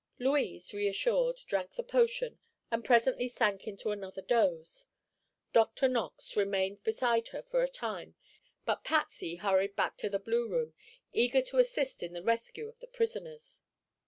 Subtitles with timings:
[0.17, 2.39] Louise, reassured, drank the potion
[2.71, 4.87] and presently sank into another doze.
[5.53, 5.87] Dr.
[5.87, 8.15] Knox remained beside her for a time
[8.65, 10.73] but Patsy hurried back to the blue room,
[11.13, 13.61] eager to assist in the rescue of the prisoners.